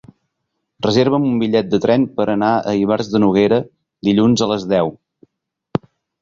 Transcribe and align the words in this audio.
Reserva'm 0.85 1.27
un 1.31 1.35
bitllet 1.43 1.69
de 1.73 1.79
tren 1.83 2.07
per 2.15 2.25
anar 2.35 2.49
a 2.55 2.73
Ivars 2.85 3.11
de 3.13 3.21
Noguera 3.25 3.61
dilluns 4.09 4.45
a 4.47 4.49
les 4.55 4.67
deu. 4.75 4.91